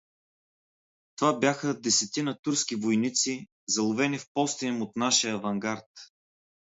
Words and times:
Това 1.15 1.39
бяха 1.39 1.79
десетина 1.79 2.37
турски 2.41 2.75
войници, 2.75 3.47
заловени 3.67 4.17
в 4.17 4.25
поста 4.33 4.65
им 4.65 4.81
от 4.81 4.95
нашия 4.95 5.33
авангард. 5.35 5.89